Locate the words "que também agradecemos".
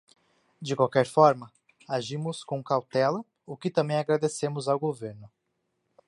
3.55-4.67